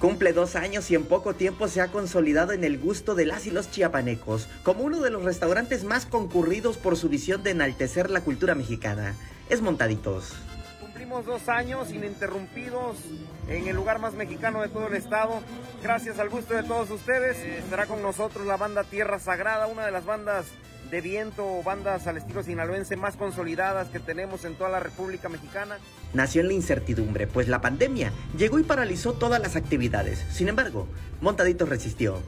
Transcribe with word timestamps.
Cumple 0.00 0.32
dos 0.32 0.56
años 0.56 0.90
y 0.90 0.94
en 0.94 1.04
poco 1.04 1.34
tiempo 1.34 1.68
se 1.68 1.82
ha 1.82 1.88
consolidado 1.88 2.52
en 2.52 2.64
el 2.64 2.78
gusto 2.78 3.14
de 3.14 3.26
las 3.26 3.46
y 3.46 3.50
los 3.50 3.70
chiapanecos 3.70 4.48
como 4.62 4.82
uno 4.82 5.02
de 5.02 5.10
los 5.10 5.24
restaurantes 5.24 5.84
más 5.84 6.06
concurridos 6.06 6.78
por 6.78 6.96
su 6.96 7.10
visión 7.10 7.42
de 7.42 7.50
enaltecer 7.50 8.08
la 8.08 8.22
cultura 8.22 8.54
mexicana. 8.54 9.14
Es 9.50 9.60
Montaditos. 9.60 10.32
Cumplimos 10.80 11.26
dos 11.26 11.50
años 11.50 11.90
ininterrumpidos 11.92 12.96
en 13.46 13.68
el 13.68 13.76
lugar 13.76 13.98
más 13.98 14.14
mexicano 14.14 14.62
de 14.62 14.68
todo 14.68 14.86
el 14.86 14.94
estado. 14.94 15.42
Gracias 15.82 16.18
al 16.18 16.30
gusto 16.30 16.54
de 16.54 16.62
todos 16.62 16.90
ustedes. 16.90 17.36
Estará 17.36 17.84
con 17.84 18.00
nosotros 18.00 18.46
la 18.46 18.56
banda 18.56 18.84
Tierra 18.84 19.18
Sagrada, 19.18 19.66
una 19.66 19.84
de 19.84 19.92
las 19.92 20.06
bandas 20.06 20.46
de 20.90 21.00
viento 21.00 21.46
o 21.46 21.62
bandas 21.62 22.06
al 22.06 22.16
estilo 22.16 22.42
sinaloense 22.42 22.96
más 22.96 23.16
consolidadas 23.16 23.88
que 23.88 24.00
tenemos 24.00 24.44
en 24.44 24.54
toda 24.54 24.70
la 24.70 24.80
República 24.80 25.28
Mexicana. 25.28 25.78
Nació 26.12 26.40
en 26.40 26.48
la 26.48 26.54
incertidumbre, 26.54 27.26
pues 27.26 27.48
la 27.48 27.60
pandemia 27.60 28.12
llegó 28.36 28.58
y 28.58 28.64
paralizó 28.64 29.12
todas 29.12 29.40
las 29.40 29.56
actividades. 29.56 30.24
Sin 30.30 30.48
embargo, 30.48 30.88
Montaditos 31.20 31.68
resistió. 31.68 32.20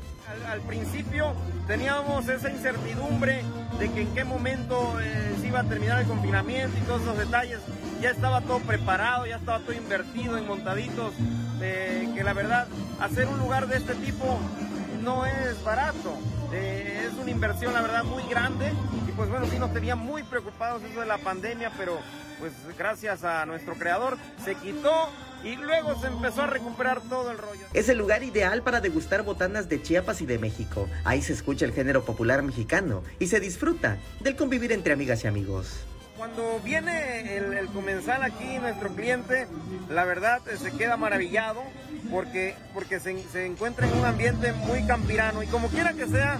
Al, 0.48 0.60
principio 0.62 1.34
teníamos 1.66 2.26
esa 2.28 2.50
incertidumbre 2.50 3.42
de 3.78 3.90
que 3.90 4.02
en 4.02 4.14
qué 4.14 4.24
momento 4.24 4.98
eh, 5.00 5.34
se 5.40 5.48
iba 5.48 5.60
a 5.60 5.64
terminar 5.64 6.00
el 6.00 6.06
confinamiento 6.06 6.76
y 6.78 6.80
todos 6.82 7.02
esos 7.02 7.18
detalles. 7.18 7.58
Ya 8.00 8.10
estaba 8.10 8.40
todo 8.40 8.60
preparado, 8.60 9.26
ya 9.26 9.36
estaba 9.36 9.58
todo 9.60 9.72
invertido 9.72 10.38
en 10.38 10.46
Montaditos, 10.46 11.12
eh, 11.60 12.08
que 12.14 12.24
la 12.24 12.32
verdad, 12.32 12.66
hacer 13.00 13.26
un 13.26 13.38
lugar 13.38 13.66
de 13.66 13.76
este 13.76 13.94
tipo 13.96 14.38
no 15.02 15.26
es 15.26 15.62
barato. 15.64 16.16
Eh, 16.52 17.08
es 17.08 17.18
una 17.18 17.30
inversión, 17.30 17.72
la 17.74 17.82
verdad, 17.82 18.04
muy 18.04 18.22
grande. 18.24 18.72
Y 19.08 19.12
pues 19.12 19.28
bueno, 19.28 19.46
sí 19.46 19.58
nos 19.58 19.72
tenía 19.72 19.96
muy 19.96 20.22
preocupados 20.22 20.82
eso 20.82 21.00
de 21.00 21.06
la 21.06 21.18
pandemia, 21.18 21.72
pero 21.76 21.98
pues 22.38 22.52
gracias 22.76 23.24
a 23.24 23.46
nuestro 23.46 23.74
creador 23.74 24.18
se 24.44 24.54
quitó 24.56 25.08
y 25.44 25.56
luego 25.56 26.00
se 26.00 26.08
empezó 26.08 26.42
a 26.42 26.46
recuperar 26.46 27.00
todo 27.02 27.30
el 27.30 27.38
rollo. 27.38 27.66
Es 27.72 27.88
el 27.88 27.98
lugar 27.98 28.22
ideal 28.22 28.62
para 28.62 28.80
degustar 28.80 29.22
botanas 29.22 29.68
de 29.68 29.82
Chiapas 29.82 30.20
y 30.22 30.26
de 30.26 30.38
México. 30.38 30.88
Ahí 31.04 31.22
se 31.22 31.32
escucha 31.32 31.64
el 31.64 31.72
género 31.72 32.04
popular 32.04 32.42
mexicano 32.42 33.02
y 33.18 33.26
se 33.26 33.40
disfruta 33.40 33.98
del 34.20 34.36
convivir 34.36 34.72
entre 34.72 34.92
amigas 34.92 35.24
y 35.24 35.28
amigos. 35.28 35.84
Cuando 36.22 36.60
viene 36.64 37.36
el, 37.36 37.66
comensal 37.74 38.22
aquí, 38.22 38.56
nuestro 38.60 38.90
cliente, 38.90 39.48
la 39.90 40.04
verdad 40.04 40.40
eh, 40.46 40.56
se 40.56 40.70
queda 40.70 40.96
maravillado 40.96 41.60
porque, 42.12 42.54
porque 42.72 43.00
se, 43.00 43.10
encuentra 43.44 43.88
en 43.88 43.98
un 43.98 44.04
ambiente 44.04 44.52
muy 44.52 44.86
campirano 44.86 45.42
y 45.42 45.48
como 45.48 45.66
quiera 45.66 45.94
que 45.94 46.06
sea, 46.06 46.38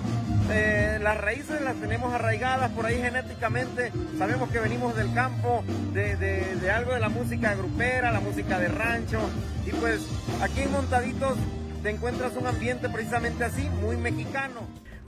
eh, 0.53 1.01
las 1.03 1.21
raíces 1.21 1.61
las 1.63 1.75
tenemos 1.81 2.15
arraigadas 2.15 2.71
por 2.71 2.87
ahí 2.87 3.03
genéticamente, 3.03 3.91
sabemos 4.17 4.51
que 4.51 4.61
venimos 4.61 4.95
del 4.95 5.13
campo, 5.15 5.65
de, 5.93 6.15
de 6.15 6.71
algo 6.71 6.95
de 6.95 7.01
la 7.01 7.09
música 7.09 7.57
grupera, 7.57 8.13
la 8.13 8.21
música 8.21 8.61
de 8.61 8.69
rancho 8.69 9.19
y 9.67 9.71
pues 9.71 9.99
aquí 10.43 10.61
en 10.61 10.71
Montaditos 10.71 11.37
te 11.83 11.91
encuentras 11.91 12.37
un 12.37 12.47
ambiente 12.47 12.89
precisamente 12.89 13.43
así, 13.43 13.69
muy 13.69 13.97
mexicano. 13.97 14.61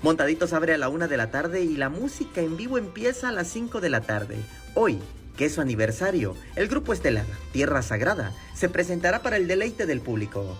Montaditos 0.04 0.52
abre 0.52 0.74
a 0.74 0.76
la 0.76 0.90
una 0.90 1.08
de 1.08 1.16
la 1.16 1.30
tarde 1.30 1.62
y 1.62 1.78
la 1.78 1.88
música 1.88 2.42
en 2.42 2.58
vivo 2.58 2.76
empieza 2.76 3.30
a 3.30 3.32
las 3.32 3.48
5 3.48 3.80
de 3.80 3.88
la 3.88 4.02
tarde. 4.02 4.36
Hoy, 4.74 4.98
que 5.34 5.46
es 5.46 5.54
su 5.54 5.62
aniversario, 5.62 6.36
el 6.56 6.68
grupo 6.68 6.92
estelar 6.92 7.24
Tierra 7.52 7.80
Sagrada 7.80 8.30
se 8.54 8.68
presentará 8.68 9.22
para 9.22 9.38
el 9.38 9.48
deleite 9.48 9.86
del 9.86 10.02
público. 10.02 10.58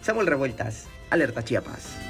Samuel 0.00 0.26
Revueltas, 0.26 0.86
Alerta 1.10 1.44
Chiapas. 1.44 2.07